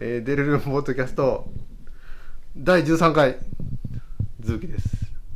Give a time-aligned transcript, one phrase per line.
[0.00, 1.48] えー、デルルンポッドキャスト
[2.56, 3.36] 第13回
[4.38, 4.88] ズーキです。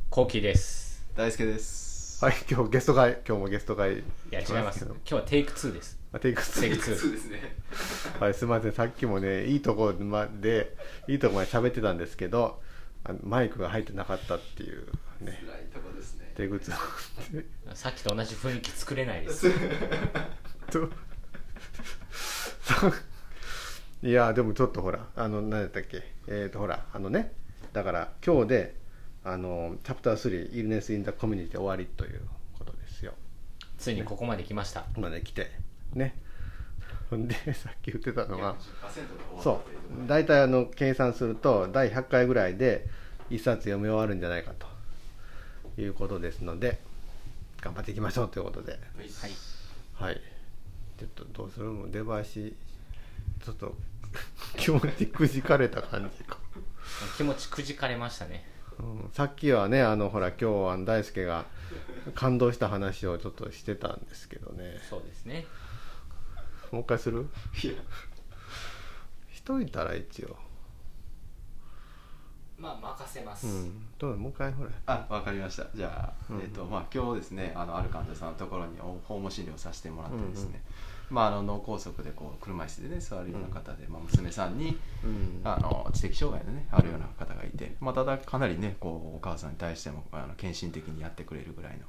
[0.08, 1.04] コウキです。
[1.16, 2.24] 大輔です。
[2.24, 4.78] はい今日ゲスト会今日もゲスト会いや違います。
[4.78, 4.94] けど。
[4.94, 5.98] 今日はテイク2です。
[6.12, 7.56] あテイクテイク2 2そうですね。
[8.20, 8.72] はいすみません。
[8.72, 10.76] さっきもねいいとこまで
[11.08, 12.62] いいとこまで喋ってたんですけど
[13.24, 14.86] マイクが入ってなかったっていう
[15.22, 15.42] ね。
[15.44, 16.32] 辛いとこですね。
[16.36, 17.42] テイク2
[17.74, 19.50] さっきと同じ雰囲気作れないです。
[20.70, 20.88] と
[22.62, 22.94] そう
[24.02, 26.02] いやでもちょっとほらあの何だったっけ？
[26.26, 27.32] えっ、とほらあのね
[27.72, 28.74] だから今日で
[29.24, 32.20] あのチャプター3「イルネス・イン・ザ・コミュニティ」終わりという
[32.58, 33.14] ことですよ。
[33.78, 34.84] ついにここまで来ました。
[34.96, 35.50] まで来て
[35.94, 36.20] ね。
[37.10, 38.56] ほんで さっき言ってたのは
[39.34, 39.62] 10%がそ
[40.04, 40.08] う。
[40.08, 42.88] 大体あの計算すると第100回ぐらいで
[43.30, 46.80] 一冊読み終わるんじゃないかということですので
[47.60, 48.72] 頑張っていきましょうということで。
[48.72, 48.78] は
[50.08, 50.10] い。
[50.10, 50.20] はい。
[50.98, 51.66] ちょっとどうする？
[51.66, 52.56] もう出囃子
[53.44, 53.76] ちょっと
[54.56, 56.38] 気持ちくじかれた感じか、
[57.16, 58.44] 気持ちくじかれましたね。
[58.78, 61.44] うん、さっきはねあのほら今日あの大輔が
[62.14, 64.78] 感動した話をちょっとしてたんですけどね。
[64.88, 65.46] そうですね。
[66.70, 67.28] もう一回する？
[67.62, 67.74] いや、
[69.32, 70.36] しといたら一応。
[72.58, 73.86] まあ任せまうん。
[73.98, 74.70] どうだもう一回ほら。
[74.86, 75.66] あ、わかりました。
[75.74, 76.40] じゃあ、うん。
[76.40, 80.62] えっ、と、まあ、今日ですね、あの、ある患者さんのところにお訪問診療させてもらってですね。
[81.12, 85.40] まあ、あの脳梗塞でこう車椅子でね座るような方で、まあ、娘さんにうん。
[85.44, 91.84] あの知的障害のねあるような方がいて、まあ、ただかなりねこうお母さんに対してもあの献身的にやってくれるぐらいの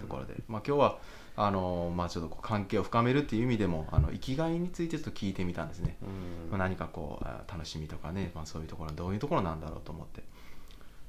[0.00, 0.98] ところで、まあ、今日は
[1.36, 6.04] あの、まあ、ちょっとこう関係を深めるっていう意味でもあの生きがいについてちょっと聞いてみたんですね、う
[6.46, 6.50] ん。
[6.50, 10.22] まあ、何かこうあ楽しみとかね、まあ、そういうところどういうところなんだろうと思って。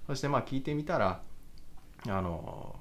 [0.07, 1.21] そしてまあ聞いてみたら
[2.07, 2.75] あの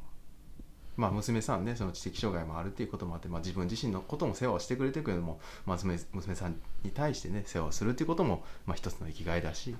[0.97, 9.75] まあ、娘さんねその知的障害もあるっていうこともあって、まあ、自分自身のことも世話をしてくれてるけども、まあ、娘娘さんに対してね世話をするっていうことも、まあ、一つの生きがいだし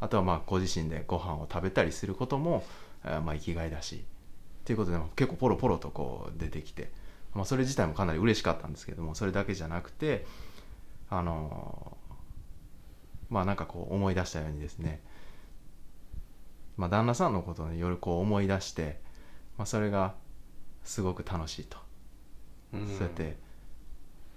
[0.00, 2.64] あとはまあご自身でご飯を食べたりすることも、
[3.04, 6.90] えーまあ生きがいだしっていうことで結構ポロポロとこう出てきて、
[7.34, 10.24] まあ、それ自体もかなり嬉しかったんですけどもそれだけじゃなくて
[11.10, 11.98] あの
[13.28, 15.02] まあなんかこう思い出したようにですね、
[16.78, 19.00] まあ、旦那さんのことをね夜こう思い出して、
[19.58, 20.14] まあ、それが
[20.84, 21.78] すごく楽しいと、
[22.72, 22.86] うん。
[22.86, 23.36] そうやって、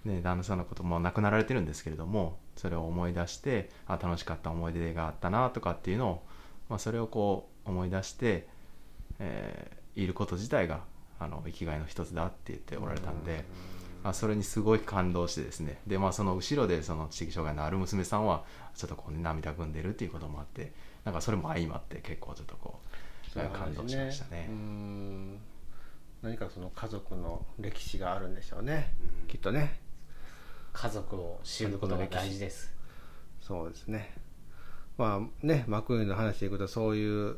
[0.05, 6.23] ね、旦那さんのこともう亡くなられてるんですけれどもそれを思い出してあ楽しかった思い出があったなとかっていうのを、
[6.69, 8.47] まあ、それをこう思い出して、
[9.19, 10.81] えーいること自体が
[11.19, 13.43] あの生きがいの一つだって言っておられたんで、
[14.03, 15.79] あそれにすごい感動してですね。
[15.87, 18.43] で、まあ、その後ろでその知的障害のある娘さんは
[18.75, 20.71] ちょっとこう、ね、涙ぐんでるっていうこともあって
[21.03, 22.79] なんかそれも相まって結構ちょっとこ
[23.35, 24.47] う感動しましたね。
[26.27, 28.93] うん何かその家族の歴史があるんでしょうね、
[29.23, 29.27] うん。
[29.27, 29.79] きっとね。
[30.73, 32.71] 家族を知ることが大事です。
[33.41, 34.13] そうですね。
[34.97, 37.37] まあね幕上の話でいくとそういう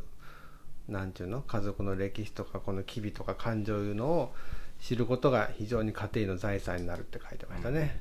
[0.88, 1.42] なんていうの？
[1.42, 4.34] 家族の歴史とかこの機微とか感情いうのを
[4.82, 8.00] 知ることが非常に家庭の財産になるって書いてましたね、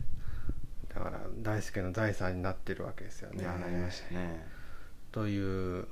[0.95, 3.45] だから大輔の財産になってるわけですよね。
[3.45, 4.47] なりましたね。
[5.13, 5.87] という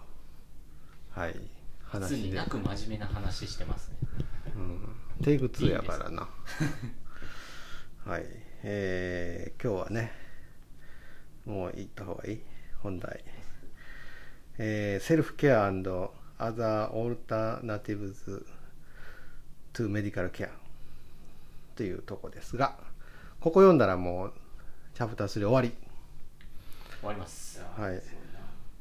[1.10, 1.34] はい
[1.84, 3.96] 普話でなく真面目な話してますね。
[4.56, 4.85] うん、
[5.22, 6.28] テイク2やからな。
[8.04, 8.24] はい。
[8.62, 10.12] えー、今日はね
[11.44, 12.40] もう行った方がいい？
[12.82, 13.24] 本題。
[14.58, 18.44] えー、セルフケア other alternatives
[19.72, 20.50] to medical care
[21.74, 22.76] というとこですが
[23.40, 24.32] ここ読んだらもう
[24.94, 25.72] チャプター3終わり。
[27.00, 27.62] 終わります。
[27.76, 28.02] はい。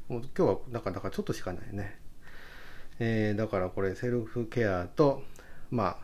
[0.09, 1.99] もう今日はだからだからちょっとしかないね、
[2.99, 5.23] えーだからこれセルフケアと
[5.71, 5.97] まあ、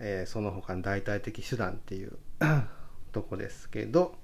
[0.00, 2.12] えーその他の代替的手段っていう
[3.12, 4.16] とこですけど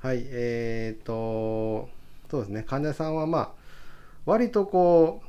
[0.00, 1.88] はいえー、と
[2.30, 2.62] そうですね。
[2.62, 3.52] 患者さんはまあ
[4.26, 5.22] 割とこ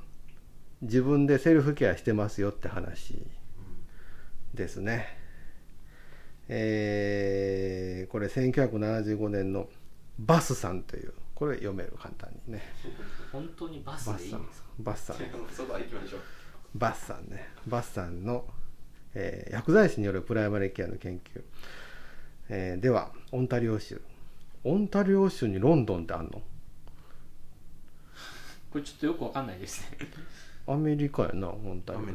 [0.81, 3.25] う自分でセルフケアしてますよって話
[4.53, 5.17] ですね。
[6.47, 9.69] えーこれ1975年の
[10.17, 12.61] バスさんというこれ読める簡単にね。
[13.31, 14.67] 本当にバスバスさんでいいんですか？
[14.79, 15.17] バスさん。
[15.53, 16.21] そば行きましょう。
[16.75, 17.47] バスさんね。
[17.67, 18.45] バスさんの、
[19.15, 21.41] えー薬剤師によるプライマリーケアの研究、
[22.49, 24.01] えーではオンタリオ州。
[24.63, 26.41] オンタリオ州にロンドンってあんの？
[28.71, 29.97] これちょっとよくわかんないですね。
[30.67, 32.13] アメリカやなオンタリオ州。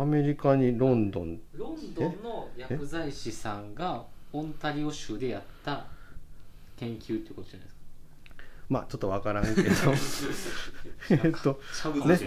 [0.00, 0.54] アメリカ。
[0.56, 1.40] にロンドン。
[1.54, 5.86] ロンドンの薬剤師さんがオンタリオ州でやった
[6.76, 7.74] 研究ってことじゃないです
[8.36, 8.44] か？
[8.68, 9.68] まあちょっとわからんけど。
[11.10, 11.60] えっと
[12.06, 12.18] ね。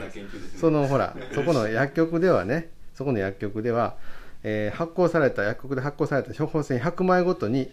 [0.58, 3.96] そのほらそこの薬局ではねそこの薬局では、
[4.44, 7.72] えー発行された薬局で発行された処方箋100枚ごとに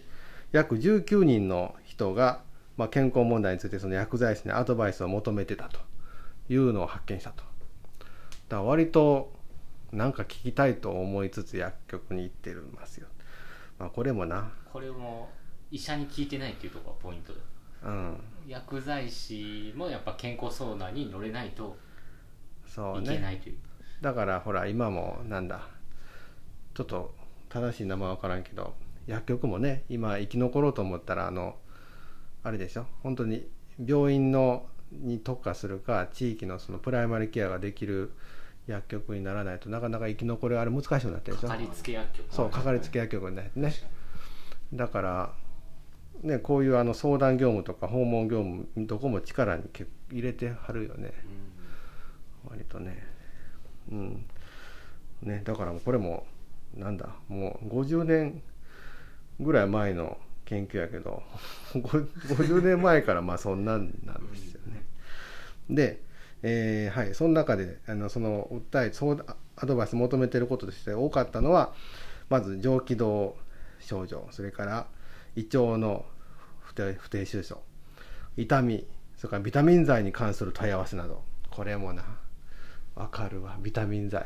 [0.51, 2.41] 約19人の人が
[2.77, 5.79] まあ、健康問題についてその薬剤師にアドバイスを求めてたと
[6.47, 7.43] いうのを発見したと。
[8.49, 9.33] だから割と
[9.91, 13.07] なんか聞きたいと思いつつ薬局に行ってるんますよ。
[13.79, 15.29] まあ、これもな、これも
[15.71, 17.39] 医者に聞いてないっていうところがポイントだ
[17.83, 21.77] うん、薬剤師もやっぱ健康相談に乗れないと
[22.65, 23.35] そういけなね。
[23.35, 23.57] いという
[24.01, 25.67] だからほら今もなんだ、
[26.73, 27.15] ちょっと
[27.49, 28.73] 正しい名前わからんけど、
[29.07, 31.55] 薬局もね、今生き残ろうと思ったらあの
[32.43, 33.47] あれでしょ、本当に
[33.83, 38.11] 病院のに特化するか地域のそのプライマリケアができる
[38.67, 41.47] 薬局にならないとなかなか生き残りあれ難しくなってるでしょ？
[41.47, 42.33] かかりつけ薬局。
[42.33, 43.73] そうかかりつけ薬局になってね。
[44.73, 45.33] だから
[46.21, 49.63] ねこういうあの相談業務とか訪問業務どこも力に
[50.11, 51.11] 入れてはるよね。
[52.49, 53.16] 割とね
[53.91, 54.25] うん
[55.23, 56.25] ねだからこれも
[56.75, 58.41] なんだもう50年
[59.39, 61.23] ぐらい前の研究やけど
[61.73, 64.83] 50年前からまあそんなんなんですよね。
[65.69, 66.01] で、
[66.43, 69.25] えーはい、その中であのその訴えそう
[69.57, 71.73] アドバイス求めてることとして多かったのは
[72.29, 73.35] まず上気道
[73.79, 74.87] 症状それから
[75.35, 76.05] 胃腸の
[76.61, 77.59] 不定不定収縮
[78.37, 78.87] 痛み
[79.17, 82.03] それからビタミン剤に関する問い合わせなどこれもな
[82.97, 84.25] わかるわビタミン剤。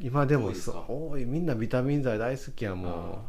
[0.00, 1.12] 今でもそう。
[1.12, 3.24] 多いみんなビタミン剤大好きやも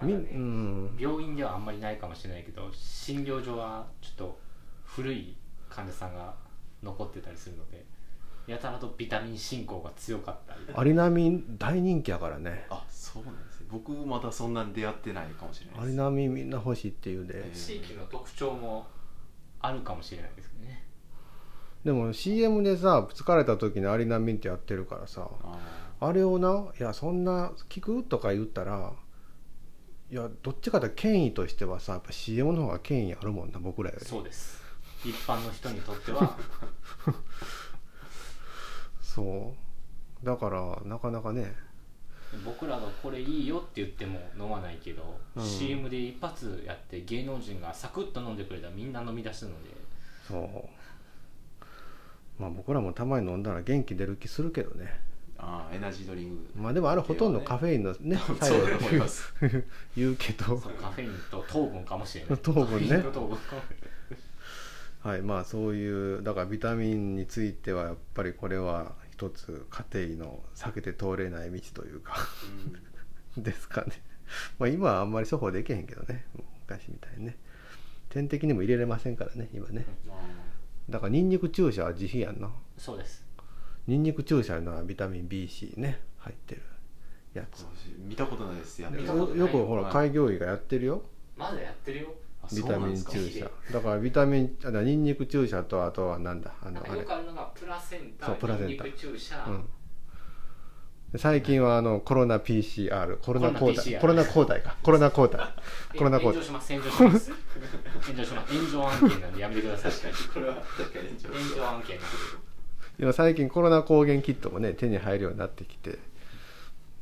[0.00, 0.04] う。
[0.06, 0.96] まうん。
[0.98, 4.38] 病院ではあんまりないかもしれないけど診療所はちょっと
[4.84, 5.36] 古い
[5.68, 6.34] 患者さんが
[6.82, 7.84] 残ってたりするので
[8.46, 12.66] やたらとビタミン進行が強かったりアリナミン大人気やからね。
[12.70, 13.66] あそうなんですね。
[13.70, 15.84] 僕まだそんなに出会ってないかもしれないです。
[15.84, 17.46] アリナミンみんな欲しいっていうで。
[17.46, 18.86] え地域の特徴も
[19.60, 20.84] あるかもしれないですけどね
[21.86, 25.58] でも CM でさ疲れた時にアリナミンってやってるからさあ
[26.00, 28.02] あれをないやそんな聞く？
[28.02, 28.92] とか言ったら
[30.10, 34.04] いやどっちかというと権威としてはさやっぱ CM の方が権威あるもんな僕らより。
[34.04, 34.60] そうです。
[35.04, 36.36] 一般の人にとっては。
[39.00, 39.54] そ
[40.22, 40.26] う。
[40.26, 41.54] だからなかなかね。
[42.44, 45.44] 僕らがこれいいよって言っても飲まないけど、うん。
[45.44, 49.70] CM で一発やって芸能人がサクッと飲んでくれたらみんな飲み出すので。
[50.26, 50.85] そう
[52.38, 55.00] まあ僕らもたまに飲んだら元気出る気するけどね。
[55.38, 59.34] あエナジードリンクまあでもあれほとんどカフェインのね そうだと思います。
[59.96, 60.58] 言うけど。
[60.58, 62.38] そうカフェインと糖分かもしれない。
[62.40, 63.04] 糖分ね。
[65.00, 69.84] はいまあそういうだからビタミンについてはやっぱりこれは一つ家
[70.16, 72.16] 庭の避けて通れない道というか。
[73.36, 74.02] ですかね。
[74.58, 76.26] まあ今はあんまり処方できへんけどね。
[76.66, 77.36] 昔みたいにね。
[78.08, 79.84] 点滴にも入れれませんからね今ね
[80.88, 82.50] だからニンニク注射は自費やんな。
[82.78, 83.24] そうです。
[83.86, 86.62] ニンニク注射のはビタミン BC ね入ってる
[87.34, 87.66] やつ。
[87.98, 89.92] 見たことないですやよくほらはい。
[89.92, 91.02] 開業医がやってるよ。
[91.36, 92.14] まだやってるよ。
[92.42, 93.50] あビタミン注射。
[93.72, 97.00] だからビタミンあニンニク注射とあとはなんだあのあれ。
[97.00, 99.62] よくあるのがプラセンタそうプラセンタニンニク注射、うん。
[99.62, 99.68] で
[101.18, 104.76] 最近はあのコロナ PCR コロナ抗コロナ PCR 体コロナ抗体か。
[104.82, 105.54] コロナ抗体
[105.96, 106.72] コロナ抗体炎上します。
[106.72, 107.32] 炎上します。
[108.06, 108.54] 炎上します。
[108.54, 109.92] 炎上案件なんでやめてください。
[110.32, 112.16] これは確かに炎上案件なんで。
[112.98, 115.98] 今最近コロナ抗原キットもね手に入るようになってきて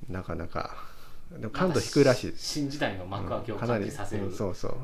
[0.08, 0.93] なかなか
[1.30, 2.30] でも感度低いらしい。
[2.30, 4.74] です、新時代の幕開けをかなり、感じさせる、うんそうそう。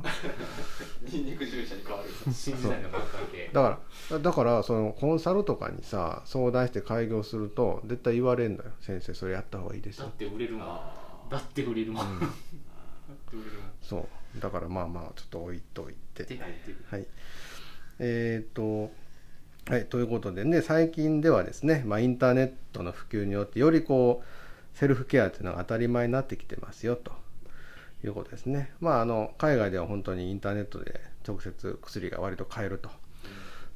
[1.11, 2.33] ニンニク注射に変わる。
[2.33, 3.51] 新時代の幕開け。
[3.53, 8.65] だからだからそのコンサルとかにさ相談して開業すると絶対言われるのよ。
[8.81, 10.69] 先生それやった方がいいですだっよて売れるもん。
[10.69, 10.93] あ
[11.31, 12.21] だって売れるもん。
[12.21, 12.29] だっ
[13.31, 13.71] て売れるもん。
[13.83, 14.41] そう。
[14.41, 16.27] だからまあまあちょっと置いといて。
[16.91, 17.07] はい。
[18.01, 18.91] えっ、と、
[19.69, 24.27] はい、ということでね、最近ではですね、まあ、インターネットの普及によって、よりこう、
[24.75, 27.13] セルフケアっていうのが当たり前になってきてますよ、と
[28.05, 28.73] いうことですね。
[28.81, 32.91] まあ、あの、海外では本当にインターネットで直接薬が割と買えると。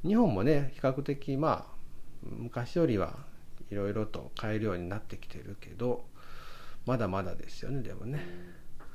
[0.03, 1.75] 日本もね、比較的、まあ、
[2.23, 3.17] 昔よりは
[3.71, 6.05] いろいろと買えるようになってきてるけど、
[6.85, 8.19] まだまだですよね、でもね。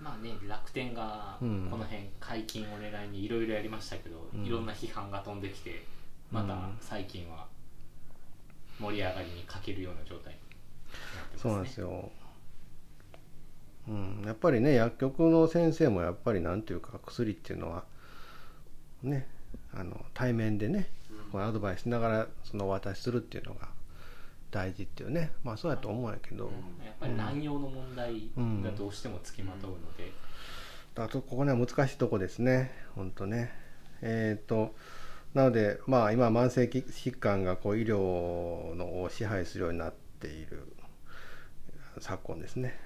[0.01, 5.85] まあね楽天がこうんの辺解禁を狙いにいろいろやりましたけど、うんいろんな批判が飛んできて
[6.31, 7.47] また最近は
[8.79, 10.40] 盛り上がりに欠けるような状態に
[11.37, 12.11] そうなんですよ。
[13.89, 17.85] うん、やっぱりね薬局の先生もやっぱりなんていうか薬っていうのは
[19.03, 19.27] ね
[19.75, 20.89] あの対面でね
[21.33, 23.69] こうアドバイスしながらそのお渡しするっていうのが
[24.51, 25.31] 大事っていうね。
[25.45, 26.51] まあそうやと思うんやけど、
[26.85, 30.13] やっぱり乱用の問題がどうしてもつきまとうので、
[30.95, 32.73] だからここね難しいとこですね。
[32.97, 33.53] 本当ね。
[34.03, 34.75] えっ、と
[35.35, 40.73] なのでまあ今慢性疾患がこう医療のを支配するようになっている
[41.99, 42.79] 昨今ですね。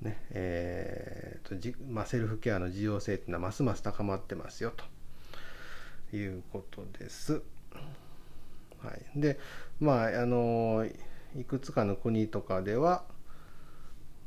[0.00, 4.84] ねえーとじまあ、セルフケアの重要性っていうのはますます高まってますよと。
[6.16, 7.42] いうことです。
[8.82, 9.38] はい、で
[9.80, 10.86] まああの
[11.38, 13.04] いくつかの国とかでは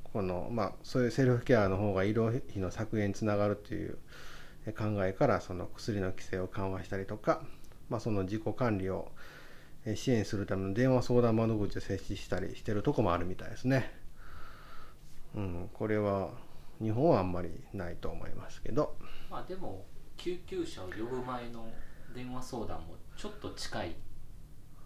[0.03, 3.97] この、まあ、そういうセルフケアの方が医療費の削減につながるという
[4.77, 7.41] 考えからその薬の規制を緩和したりとか、
[7.89, 9.11] まあ、その自己管理を
[9.93, 13.93] 支援するための電話相談窓口を設置したりしてるとこもあるみたいですね。
[15.35, 16.29] うん、これは
[16.81, 18.95] 日本はあんまりないと思いますけど、
[19.29, 19.85] まあでも
[20.17, 21.67] 救急車を呼ぶ前の
[22.15, 23.95] 電話相談もちょっと近い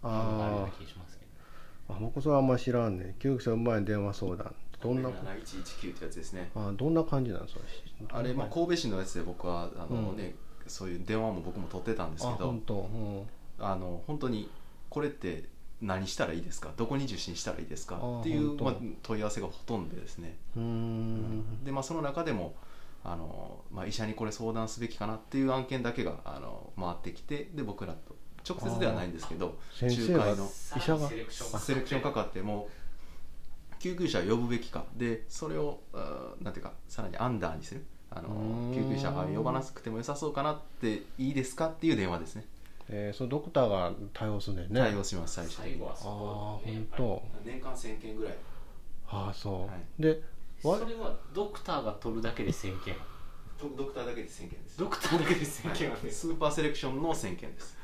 [0.02, 1.94] ものがあるようなあ気がしますけど。
[1.94, 3.16] ーあ僕それはあんまり知らんね。
[3.18, 6.50] 救急車の前に電話相談どんな7119ってやつですね。
[6.54, 7.60] あどんな感じなんですか
[8.10, 10.16] あれ、まあ、神戸市のやつで僕はあの、うん。
[10.16, 10.34] ね
[10.66, 12.34] そういう電話も僕も取ってたんですけど。
[12.34, 12.74] あ本当。
[12.74, 13.26] うん。
[13.58, 14.50] あの本当に
[14.90, 15.44] これって
[15.80, 16.72] 何したらいいですか？
[16.76, 17.98] どこに受診したらいいですか？
[18.02, 21.64] あっていうまあ、問い合わせがほとんどですね、うーん。
[21.64, 22.54] でまあ、その中でも
[23.02, 28.14] あの、まあ、医者にこれ相談すべきかなっていう案件だけがあの回ってきてで僕らと
[28.46, 31.08] 直接ではないんですけど先生が仲介の医者が？
[31.08, 31.16] セ
[31.74, 34.84] レクションかかってもう救急車を呼ぶべきか。
[34.96, 35.80] でそれを
[36.42, 37.84] なんていうかさらにアンダーにする。
[38.12, 41.68] あの救急車あ呼ばなくても良さそうかなっていいですか？
[41.68, 42.44] っていう電話ですね
[42.92, 44.80] えー、そのドクターが対応するんだよね。
[44.80, 48.34] 対応します最初最後はああそこ本ね当年間1000件ぐらい。
[49.08, 50.02] ああそう、はい。
[50.02, 50.20] で
[50.62, 52.94] わそれはドクターが取るだけで1000件
[53.76, 54.78] ドクターだけで1000件です。
[54.78, 57.76] ドクターだけで1000件なんですスーパーセレクションの1000件です。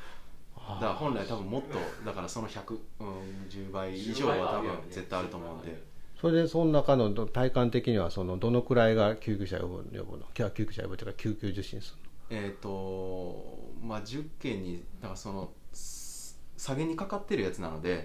[0.57, 3.07] あだから本来多分もっとだからその100、うん、
[3.49, 5.81] 10倍以上は多分絶対あると思うんで。
[6.19, 10.25] それでその中のど体感的にはそのどのくらいが救急車呼ぶ呼ぶの？
[10.33, 18.03] 救急車呼ぶというか救急受診するえっ、とまあ10件にだからそのす下げにかかってるやつなので、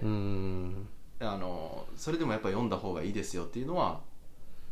[1.19, 4.01] あのそれでもやっぱ読んだ方がいいですよっていうのは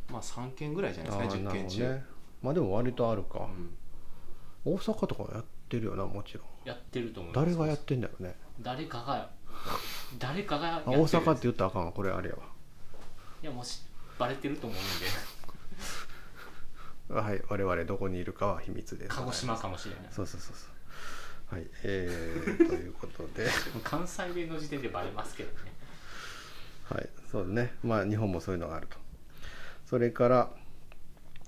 [0.09, 2.03] まあ3件ぐらいじゃないですかね10あーなる件中、ね。
[2.41, 4.73] まあでも割とあるか、うん。
[4.73, 6.43] 大阪とかやってるよなもちろん。
[6.65, 7.45] やってると思います。
[7.45, 8.35] 誰がやってんだろうね。
[8.61, 9.29] 誰かが
[10.19, 11.91] 誰かがやあってる大阪って言ったらあかんわ。
[11.91, 12.35] これあれや
[13.43, 13.81] いやもし
[14.19, 14.85] バレてると思うんわ
[17.11, 20.05] はい我々どこにいるかは秘密でで鹿児島かもしれない。
[20.11, 20.67] そうそうそうそ
[21.51, 21.55] う。
[21.55, 23.47] はいえー、 ということで。
[23.83, 25.71] 関西弁の時点でバレますけどね。
[26.89, 27.75] はいそうね。
[27.83, 28.97] まあ日本もそういうのがあると。
[29.85, 30.51] それから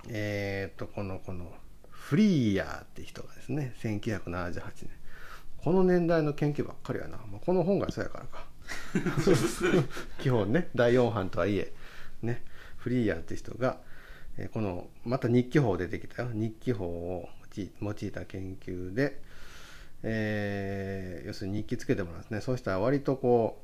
[0.08, 1.54] えっ、とこのこの
[1.90, 4.90] フリーヤーって人がですね1978年。
[5.58, 8.46] この年代の研究ばっかりやな、まあ、この本がそうやからか。
[10.20, 11.72] 基本ね第4版とはいえ
[12.22, 12.44] ね
[12.76, 13.78] フリーヤーって人が、
[14.36, 16.30] えこのまた日記法出てきたよ。
[16.32, 19.20] 日記法を用いた研究で、
[20.02, 22.40] えー要するに日記つけてもらうんですね。
[22.40, 23.62] そうしたら割とこ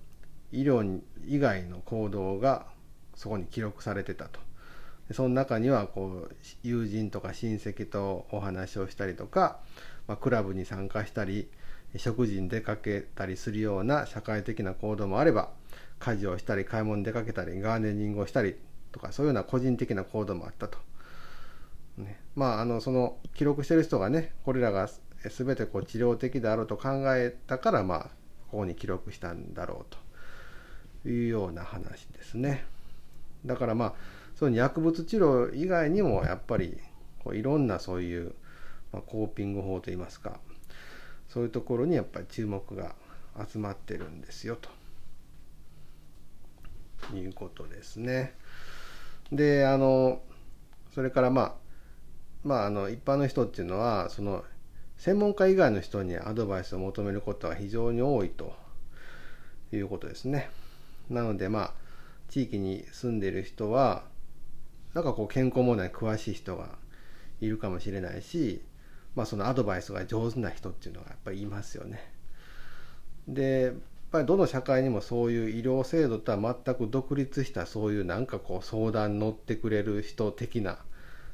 [0.53, 2.67] う医療以外の行動が
[3.15, 4.41] そこに記録されてたと。
[5.09, 9.59] でその中にはこう友人とか親戚とお話をしたりとか、
[10.07, 11.51] まあ、クラブに参加したり
[11.97, 15.51] 食事に出かけたりするような社会的な行動もあれば
[15.99, 18.55] 家事をしたり買い物に出かけたりガーデニングをしたり
[18.93, 20.79] とかそういうような個人的な行動もあったと。
[21.99, 24.89] ね、まああのその記録してる人がねこれらが
[25.29, 28.03] 全てこう治療的であると考えたからまあ
[28.51, 29.97] ここに記録したんだろう
[31.03, 32.65] というような話ですね。
[33.45, 33.95] だからまあ
[34.37, 36.79] そういう薬物治療以外にもやっぱり
[37.23, 38.35] こういろんなそういう、
[38.93, 40.41] まあ、コーピング法といいますか
[41.29, 42.95] そういうところにやっぱり注目が
[43.49, 44.71] 集まってるんですよと
[47.15, 48.35] いうことですね。
[49.33, 50.21] であの
[50.95, 51.55] それからまあ
[52.43, 54.45] まああの一般の人っていうのはその
[54.97, 58.55] 専門家以外の人にアドバイスを求めることは非常に多いと
[59.73, 60.51] いうことですね。
[61.09, 61.73] なのでまあ
[62.29, 64.05] 地域に住んでいる人は
[64.95, 66.79] なんかこう健康問題に詳しい人が
[67.41, 68.63] いるかもしれないし、
[69.15, 72.13] まあ、そのアドバイスが上手な人っていうのがやっぱりいますよね。
[73.27, 73.73] で
[74.11, 80.79] ぱりどの社会にもそういう医療制度とは全く独立したそういうなんかこう相談乗ってくれる人的な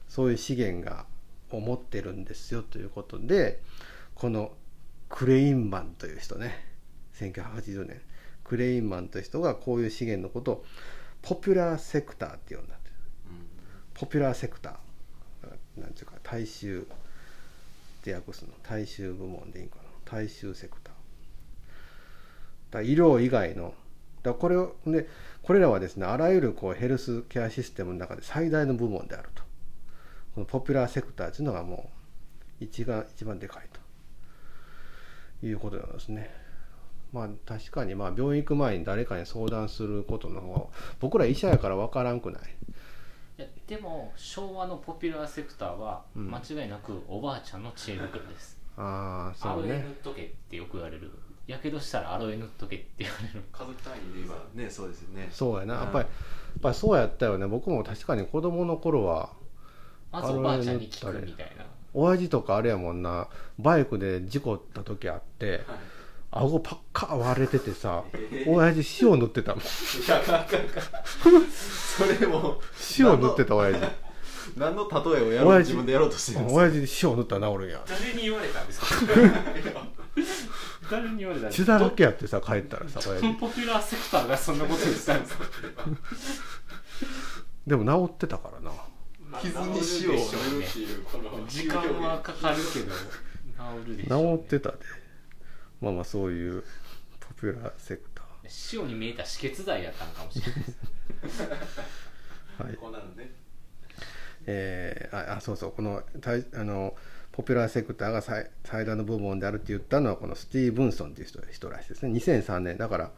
[0.09, 1.07] そういう資源が
[1.51, 3.63] を持ってるんですよということで
[4.15, 4.53] この
[5.09, 6.65] クレインマンという人ね
[7.15, 8.01] 1980年
[8.45, 10.65] クレインマンという人がこういう資源のことを
[11.23, 12.77] ポピュラーセクターって呼んだ
[13.95, 16.85] ポピュラーセクターなんていうか大衆っ
[18.05, 20.96] て訳すの大衆部門でいいかな大衆セクター。
[22.71, 23.75] だ医療以外の
[24.23, 25.09] だこれをで
[25.43, 29.43] これらはですねあらゆるこうヘルスケアシステムの中で最大の部門であると。
[30.35, 31.91] このポピュラーセクターというのがも
[32.61, 33.81] う一番一番でかいと。
[35.47, 36.31] いうことなんですね。
[37.13, 40.67] まあ確かにまあ病院行く前に誰かに相談することの方が
[41.01, 42.43] 僕ら医者やから分からんくない。
[43.39, 46.31] いやでも昭和のポピュラーセクターはうん。
[46.31, 51.11] 間違いなくおばあちゃんの知恵袋です、ああアロエ塗っそうねとけってよく言われる
[51.47, 55.29] やけどしたらアロエ塗っとけって言われる家族単位で言えばねそうですよね。
[55.31, 55.75] そうやな。
[55.75, 55.81] うん。
[55.83, 56.11] やっぱりや
[56.59, 57.47] っぱりそうやったよね。
[57.47, 59.31] 僕も確かに子供の頃は
[60.11, 61.65] まずおばあちゃんに聞くみたいな。
[61.95, 63.29] 親父とかあれやもんな。
[63.59, 65.63] バイクで事故った時あってはい。
[66.33, 68.51] 顎パッカー割れててさえー。
[68.51, 69.65] 親父塩塗ってたもん。
[69.65, 69.67] い
[70.09, 70.81] やあかか
[71.31, 72.61] かんそれも
[72.99, 73.87] 塩塗ってた親父。
[74.57, 76.61] 何の例えをやろう親父自分でやろうとしてるんですか？
[76.61, 78.87] 親父に塩塗ったら治るんや誰に言われたんですか？
[80.91, 83.35] 誰に言われた血だらけやってさ帰ったらさ親父。
[83.35, 85.45] ポピュラーセクターがそんなこと言ってたんですか
[87.67, 88.73] でも治ってたからな。
[89.41, 92.93] 傷に塩を塗るっていうこの時間はかかるけど治
[93.87, 94.79] るでしょう、治ってたで。
[95.81, 96.63] まあまあそういう
[97.21, 98.23] ポピュラーセクタ
[98.73, 101.43] 塩に見えた止血剤やったのかもしれないです。
[101.43, 101.51] ー
[102.65, 102.77] はい。
[102.77, 103.31] こうなるね
[104.47, 105.73] えーああそうそう。
[105.73, 106.95] このたいあの
[107.37, 112.19] ポピュラーセクターが最最大の部門であるって言ったのはこのスティーブンソンっていう人らしいですね。
[112.19, 112.79] 2003年。
[112.79, 113.11] だから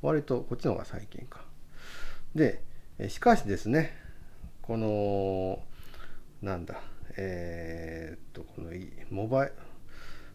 [0.00, 1.40] 割とこっちの方が最近か。
[2.34, 2.62] で
[3.08, 3.94] しかしですね
[4.62, 5.58] この
[6.40, 6.80] なんだ
[7.18, 9.52] えーっとこのいモバイ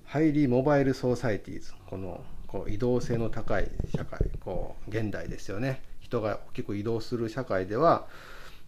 [0.05, 5.81] ハイリーモバイルソーサイティーズこのこう移動性の高い社会こう現代ですよね。
[5.99, 8.05] 人が大きく移動する社会では、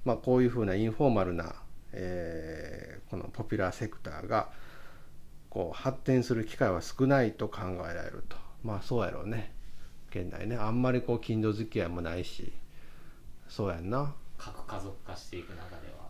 [0.03, 1.53] まあ、こういうふうなインフォーマルな、
[1.91, 4.49] えーこのポピュラーセクターが
[5.53, 8.35] こう発展する機会は少ないと考えられると。
[8.63, 9.53] まあそうやろうね。
[10.09, 10.55] 現代ね。
[10.55, 12.51] あんまりこう近所付き合いもないし。
[13.47, 14.15] そうやんな。
[14.35, 16.09] 核家族化していく中では。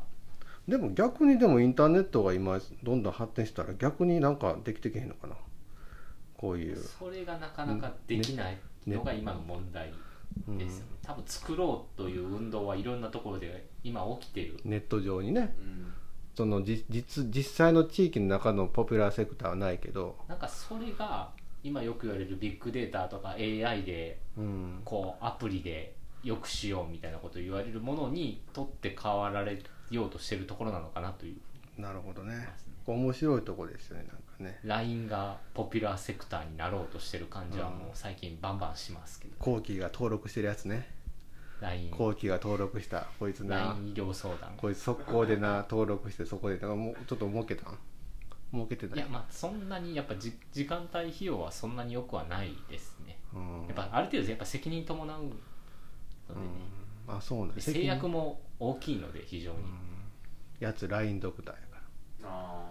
[0.65, 5.35] でも逆にでもインターネットが今どんどん発展したら逆になんかできてけへんのかな。
[6.37, 6.77] こういう。
[6.77, 8.57] それがなかなかできない
[8.87, 9.91] のが今の問題
[10.47, 14.57] ですよね、多分作ろうという運動はいろんなところで今起きてる。
[14.63, 15.53] ネット上にね。
[15.59, 15.93] うん
[16.35, 21.29] そのじ実実際の地域の中のポピュラーセクターはないけど、なんかそれが
[21.63, 31.81] 今よく言われるビッグデータとか AI でうん、こうアプリでよくしようみたいなことを言われるものにとって変わられようとしてるところなのかなという。
[31.81, 32.49] なるほどね。
[32.85, 34.59] 面白いとこですよねなんかね。
[34.63, 39.35] LINE がポピュラーセクターになろうとしてる感じはもう最近バンバンしますけど。
[39.39, 40.92] 後期が登録してるやつね
[41.91, 43.73] 後期が登録したこいつな。
[43.73, 44.53] LINE 医療相談。
[44.57, 47.77] こいつ速攻でな登録してそこでだからもうちょっと儲けたん？
[48.51, 48.99] 儲けてたい？
[48.99, 53.17] やまあそんなにやっぱじ時間帯費用はそんなによくはないですね。
[53.33, 53.65] うん。
[53.67, 55.39] やっぱある程度やっぱ責任伴うのでね、
[57.07, 57.15] うん。
[57.15, 59.57] あそうなんで制約も大きいので非常に、
[60.59, 61.67] やつ LINE ドクターやか
[62.23, 62.29] ら。
[62.29, 62.65] あ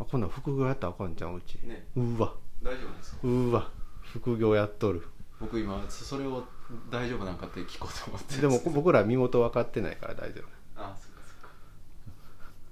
[0.00, 1.58] あこんなん副業やったらあかんちゃんうち。
[1.64, 1.86] あね。
[1.96, 2.34] うわ。
[2.62, 3.18] 大丈夫なんですか？
[3.22, 3.70] うーわ。
[4.02, 5.06] 副業やっとる。
[5.40, 6.44] 僕今そそれを
[6.90, 8.40] 大丈夫なんかって聞こうと思って。
[8.40, 10.44] でも僕ら身元分かってないから大丈夫。
[10.76, 11.50] あそっかそっか。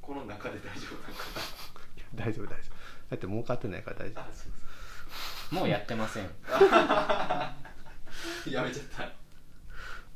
[0.00, 1.24] この中で大丈夫なんか
[2.14, 2.72] 大丈夫大丈夫。
[3.11, 6.24] だって儲かってないから大丈なあそうもうやってません。
[8.50, 9.02] やめちゃった。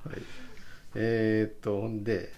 [0.04, 0.22] 夫はい。
[0.94, 2.32] えー、っとほんで。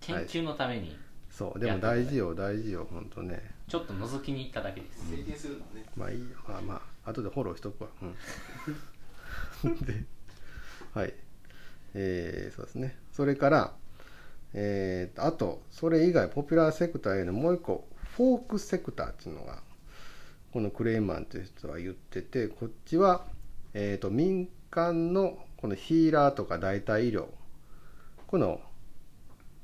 [0.00, 0.98] 研究のために
[1.30, 3.54] そうでも大事よ大事よほんとね。
[3.68, 5.84] ちょっと覗きに行っただけです、制限するのね。
[5.96, 6.26] まあいいよ。
[6.46, 7.90] まあまあ後でフォローしとくわ。
[8.02, 9.76] うん。
[9.86, 10.04] で
[10.94, 11.14] はい。
[11.94, 12.96] えー、そうですね。
[13.12, 13.72] それから
[14.54, 19.62] えー、あとそれ以外ポピュラーセクターへのもう一個フォークセクターっていうのが
[20.52, 23.24] このクレイマンという人は言っててこっちは、
[23.72, 27.26] えー、と民間のこのヒーラーとか代替医療
[28.26, 28.60] この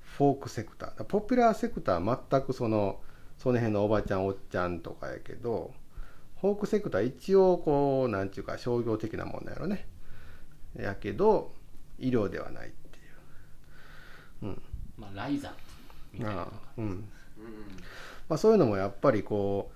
[0.01, 1.05] フォークセクター。
[1.05, 3.01] ポピュラーセクターは全くその
[3.37, 5.73] その辺のおばちゃんおっちゃんとかやけど
[6.41, 9.87] フォークセクター一応こうなんちゅうか商業的なもんなんやろね。
[10.83, 11.53] やけど
[11.99, 13.01] 医療ではないってい
[14.43, 14.47] う。
[14.47, 14.63] うん。
[14.97, 15.53] まあ、ライザ
[16.13, 16.85] みたいなああうん。
[16.85, 17.05] うん
[18.29, 19.75] まあ、そういうのもやっぱりこう、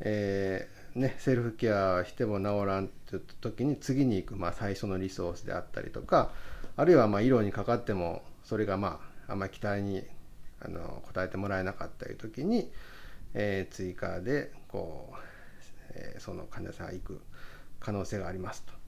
[0.00, 6.30] えーね、セルフケアしても治らんって言った時に次に行く、まあ、最初のリソースであったりとか
[6.76, 10.02] あるいはまあ医療にかかってもそれがまああんまり期待に
[10.60, 12.70] あの応えてもらえなかったり時に、
[13.34, 15.16] えー追加でこう、
[15.94, 17.20] えーその患者さんが行く
[17.78, 18.79] 可能性がありますと。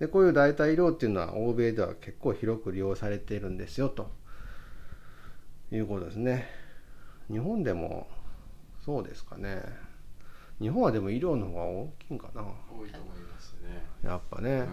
[0.00, 4.10] でこういう代替医療っていうのは欧米では結構広く利用されているんですよと。
[5.72, 6.48] いうことですね。
[7.30, 8.08] 日本でも
[8.84, 9.62] そうですかね。
[10.58, 12.42] 日本はでも医療の方が大きいんかな。
[12.42, 13.82] 多いと思いますね。
[14.02, 14.66] やっぱね、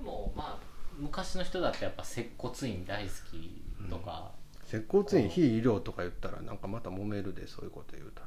[0.00, 0.06] うん。
[0.06, 0.58] もうまあ
[0.98, 4.32] 昔の人だってやっぱ接骨院大好きとか、
[4.64, 8.26] 接骨院非医療とか言ったらなんかまた揉めるでそういうこと言うたら。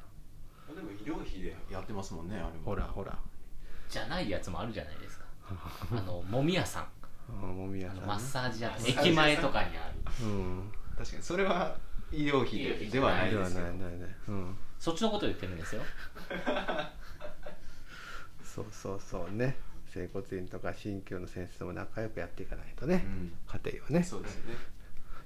[0.75, 2.63] でも医療費でやってますもんねあれも。
[2.63, 3.17] ほらほら。
[3.89, 6.87] じゃないやつもあるじゃないですかあのもみ屋さん。
[7.29, 9.07] あもみ屋さん、ね、マッサージ屋マッサージ屋さん。
[9.07, 10.25] 駅前とかにある。
[10.25, 10.71] うん。
[10.97, 11.75] 確かにそれは
[12.11, 14.57] 医療費ではないではですよないないねうん。
[14.79, 15.81] そっちのことを言ってるんですよ。
[18.43, 19.57] そうそうそうね。
[19.87, 23.33] 整骨院とか鍼灸の先生とも仲良くやっていかないとね、うん。
[23.47, 24.03] 家庭はね。
[24.03, 24.55] そうですよね。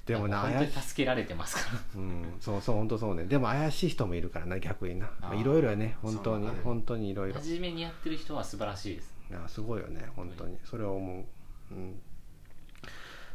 [0.06, 2.02] でもな本当怪しに助けられてますから。
[2.02, 2.38] うん。
[2.40, 3.26] そうそう本当そうね。
[3.26, 5.12] でも怪しい人もいるからな逆にな。
[5.22, 5.42] あー。
[5.42, 5.98] いろいろやね。
[6.02, 6.62] 本当にそうね。
[6.64, 7.42] 本当にいろいろ。
[7.42, 10.58] 真面目にやってる人は素晴らしいですあすごいよね本当に。
[10.64, 11.26] それは思う、
[11.74, 12.00] うん、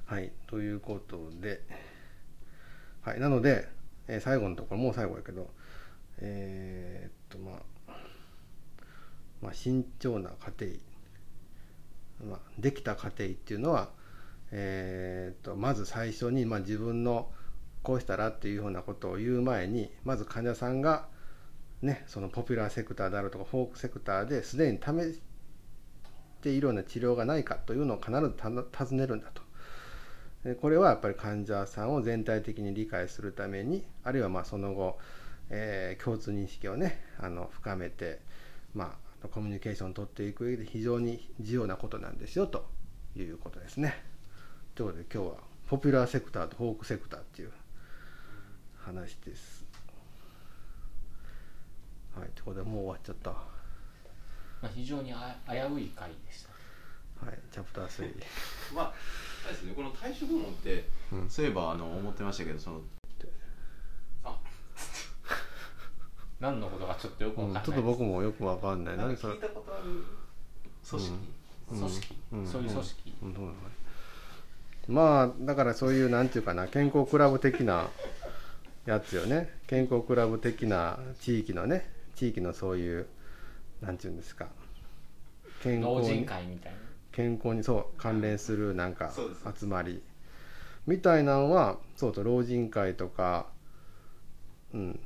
[0.06, 1.62] はいということで。
[3.02, 3.68] はいなので、
[4.06, 5.50] えー最後のところもう最後やけど
[6.18, 7.92] えーっとまあ
[9.42, 10.78] まあ慎重な家
[12.20, 13.90] 庭、まあ、できた家庭っていうのは
[14.52, 17.28] えーっとまず最初に、まあ、自分の
[17.82, 21.08] こうしたらっていうようなことを言う前にまず患者さんが
[21.82, 25.20] ね、そのポピュラーセクターであるとかフォークセクターですでに試
[26.42, 28.34] しているような治療がないかというのを必ず
[28.72, 29.42] 尋ねるんだと。
[30.60, 34.98] これはやっぱり患者さんを全体的に理解するためにあるいはまあその後、
[35.50, 38.18] えー共通認識をねあの深めて、
[38.74, 42.66] まあ、コミュニケーションを取っていく上で非常に重要なことなんですよと
[43.16, 43.94] いうことですね。
[44.74, 45.34] ということで今日は
[45.68, 47.52] ポピュラーセクターとフォークセクターっていう
[48.78, 49.64] 話です。
[52.18, 53.61] はい、ということでもう終わっちゃった。
[54.62, 56.52] はまあ、非常にあ危うい回でした。
[57.30, 58.14] い、チャプター3。
[58.74, 58.94] まあ
[59.44, 61.30] あれですねこの対処部門って、うん。
[61.30, 62.80] そういえばあの思ってましたけどその
[64.24, 64.38] あ。
[66.40, 68.96] 何のことかちょっとよくわかんないうんちょっと僕もよくわかんない。
[68.96, 69.40] なん何か聞い。
[69.40, 70.04] たことある
[70.88, 71.14] 組織、
[71.70, 71.78] うん。
[71.78, 72.46] 組織、うん。
[72.46, 73.56] そういう組織、うんそうなの
[74.88, 77.88] まあだからそういうなんていうかな健康クラブ的な
[78.84, 79.60] やつよね。
[79.68, 83.06] 健康クラブ的な地域のね地域のそういう
[83.82, 84.46] なんていうんですか。
[85.62, 86.78] 健老人康に会みたいな。
[87.10, 89.60] 健康にそう関連するなんかそうです。
[89.60, 90.02] 集まり。
[90.86, 93.46] みたいなのはそうと老人会とか
[94.72, 95.00] うん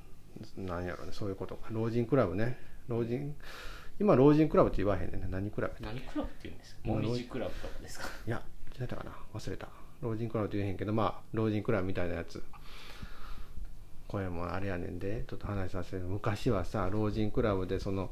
[0.57, 1.69] なんやろねそういうことか。
[1.73, 2.59] 老人クラブね。
[2.89, 3.35] 老人
[3.99, 5.27] 今老人クラブって言わへんねんね。
[5.31, 6.07] 何クラブやったっけ？
[6.07, 6.81] 何クラブって言うんですか？
[6.85, 8.07] もみじクラブとかですか？
[8.27, 8.43] いや
[8.79, 9.12] 何だったかな？
[9.35, 9.69] 忘れた。
[10.03, 12.43] 老人クラブって言えへんけどまあ老人クラブみたいなやつ。
[14.07, 15.25] これもあれやねんで。
[15.27, 18.11] ちょっと話させる昔はさ老人クラブでその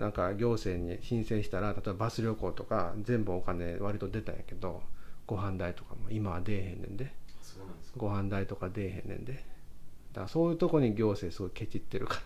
[0.00, 4.82] なんか行政に申請したら例えばバス旅行とか全部お金割と出たんやけど
[5.26, 7.12] ご飯代とかも今は出えへんねんで。
[7.42, 7.98] そうなんですか。
[7.98, 9.34] ご飯代とか出えへんねんで。
[9.34, 12.20] だからそういうとこに行政すごいケチってるから。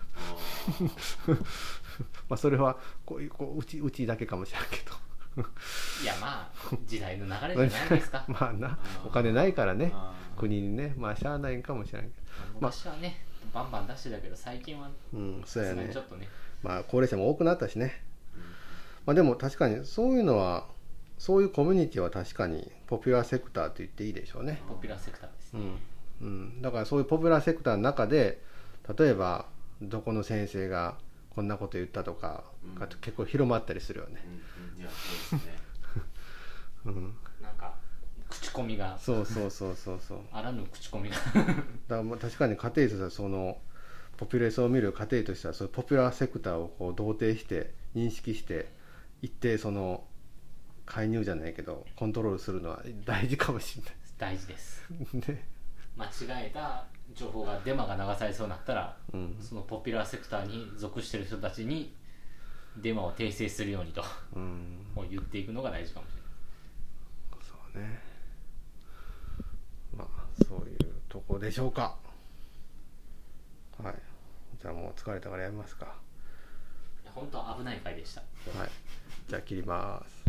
[1.35, 1.37] あ
[2.31, 4.95] まあそれはこういうこううちうちだけかもしれんけど。
[6.03, 6.53] いやまあ
[6.87, 8.25] 時代の流れじゃないですか。
[8.31, 9.93] まあなお金ないからね。
[10.39, 10.95] 国にね。
[10.97, 12.15] まあしゃあないんかもしれんけど。
[12.55, 16.29] 昔はねバンバン出してたけど最近はうんそうさやねちょっとね
[16.64, 18.03] まあ高齢者も多くなったしね。
[19.05, 20.66] まあでも確かにそういうのは
[21.18, 24.62] そういうコミュニティは確かにポピュラーセクターと言っていいでしょうね。
[24.66, 25.61] ポピュラーセクターですね、
[26.22, 28.40] うん、うん、だからそういうポピュラーセクターの中で
[28.98, 29.46] 例えば
[29.83, 30.96] どこの先生が
[31.35, 32.44] こんなこと言ったとか
[32.79, 32.92] がうん。
[33.00, 34.74] 結構広まったりするよね、うん。
[34.74, 34.81] うん。
[34.81, 35.59] いやそうですね。
[36.87, 37.74] うん、なんか
[38.31, 38.96] 口コミが。
[38.98, 40.18] そうそうそうそうそう。
[40.33, 41.16] あらぬ口コミが。
[41.16, 41.53] だか
[41.88, 43.59] らまあ確かに家庭としてはその
[44.16, 48.72] ポピュレーションを見る家庭としてはそういうポピュラーセクターをこう同定して認識して
[49.22, 50.05] 一定その
[50.87, 53.81] 介入じゃないけどコントロールするのは大事かもし
[54.18, 54.83] 大事です。
[55.96, 59.37] 間違えた情報がデマが流されそうになったら、うん。
[59.40, 61.94] そのポピュラーセクターに属してる人たちに
[62.77, 64.87] デマを訂正するようにとうん。
[64.94, 67.44] もう言っていくのが大事かもしれない。
[67.44, 68.00] そうね。
[69.96, 71.96] まあそういうとこでしょうか
[73.83, 73.95] はい。
[74.61, 75.97] じゃあもう疲れたからやめますか。
[77.15, 78.21] 本当は危ない回でした。
[78.21, 78.69] はい。
[79.29, 80.24] じゃあ切ります